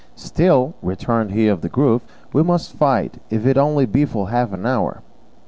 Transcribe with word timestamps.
"Still," 0.15 0.73
returned 0.81 1.29
he 1.29 1.47
of 1.47 1.61
the 1.61 1.69
Grove, 1.69 2.01
"we 2.33 2.41
must 2.41 2.73
fight, 2.73 3.21
if 3.29 3.45
it 3.45 3.53
be 3.53 3.59
only 3.59 4.05
for 4.07 4.31
half 4.31 4.51
an 4.51 4.65
hour." 4.65 5.03